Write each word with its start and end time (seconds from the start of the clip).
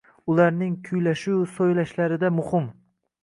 Ularning 0.35 0.71
kuylashu 0.87 1.35
so‘ylashlarida 1.53 2.31
muhim. 2.39 2.67